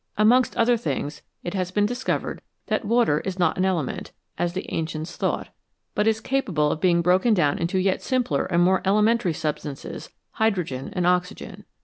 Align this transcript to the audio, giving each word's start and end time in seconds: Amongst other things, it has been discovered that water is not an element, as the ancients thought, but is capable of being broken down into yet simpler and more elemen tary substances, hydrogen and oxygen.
Amongst 0.17 0.55
other 0.57 0.77
things, 0.77 1.21
it 1.43 1.53
has 1.53 1.69
been 1.69 1.85
discovered 1.85 2.41
that 2.65 2.83
water 2.85 3.19
is 3.19 3.37
not 3.37 3.55
an 3.59 3.65
element, 3.65 4.11
as 4.35 4.53
the 4.53 4.65
ancients 4.73 5.15
thought, 5.15 5.49
but 5.93 6.07
is 6.07 6.19
capable 6.19 6.71
of 6.71 6.81
being 6.81 7.03
broken 7.03 7.35
down 7.35 7.59
into 7.59 7.77
yet 7.77 8.01
simpler 8.01 8.45
and 8.45 8.63
more 8.63 8.81
elemen 8.83 9.19
tary 9.19 9.33
substances, 9.35 10.09
hydrogen 10.31 10.89
and 10.93 11.05
oxygen. 11.05 11.65